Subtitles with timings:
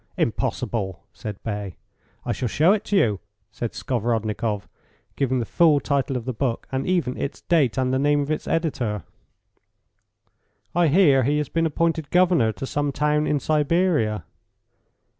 [0.17, 1.75] "Impossible!" said Bay.
[2.25, 3.19] "I shall show it you,"
[3.51, 4.67] said Skovorodnikoff,
[5.15, 8.31] giving the full title of the book, and even its date and the name of
[8.31, 9.03] its editor.
[10.73, 14.23] "I hear he has been appointed governor to some town in Siberia."